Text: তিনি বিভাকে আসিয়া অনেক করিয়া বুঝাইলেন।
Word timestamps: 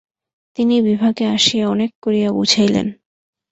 তিনি 0.57 0.75
বিভাকে 0.81 1.23
আসিয়া 1.27 1.65
অনেক 1.69 1.91
করিয়া 2.01 2.29
বুঝাইলেন। 2.31 2.87